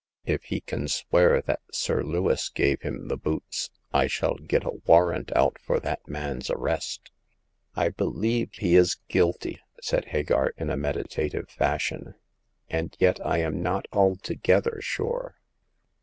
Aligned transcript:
If 0.25 0.45
he 0.45 0.61
can 0.61 0.87
swear 0.87 1.43
that 1.43 1.61
Sir 1.71 2.01
Lewis 2.03 2.49
gave 2.49 2.81
him 2.81 3.07
the 3.07 3.17
boots, 3.17 3.69
I 3.93 4.07
shall 4.07 4.33
get 4.33 4.63
a 4.65 4.79
warrant 4.87 5.31
out 5.35 5.59
for 5.61 5.79
that 5.79 6.07
man's 6.07 6.49
arrest." 6.49 7.11
I 7.75 7.89
believe 7.89 8.49
he 8.53 8.75
is 8.75 8.97
guilty," 9.09 9.59
said 9.79 10.05
Hagar, 10.05 10.55
in 10.57 10.71
a 10.71 10.75
med 10.75 10.95
itative 10.95 11.51
fashion, 11.51 12.15
and 12.67 12.97
yet 12.99 13.23
I 13.23 13.41
am 13.41 13.61
not 13.61 13.87
altogether 13.93 14.79
sure." 14.81 15.35